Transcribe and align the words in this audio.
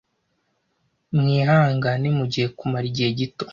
mwihangane 1.15 2.07
mugiye 2.17 2.47
kumara 2.57 2.85
igihe 2.91 3.09
gito 3.19 3.45